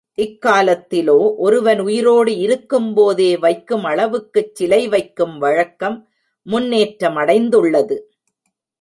[0.17, 6.07] இக்காலத்திலோ, ஒருவர் உயிரோடு இருக்கும்போதே வைக்கும் அளவுக்குச் சிலை வைக்கும் வழக்கம்
[6.41, 7.97] முன்னேற்றம் அடைந்துள்ளது.